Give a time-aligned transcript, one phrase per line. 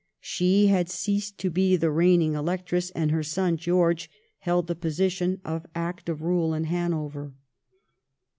[0.19, 5.39] She had ceased to be the reigning Electress, and her son George held the position
[5.45, 7.35] of active ruler in Hanover.